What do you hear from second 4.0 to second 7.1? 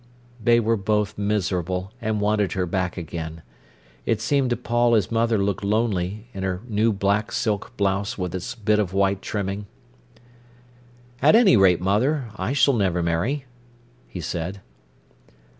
It seemed to Paul his mother looked lonely, in her new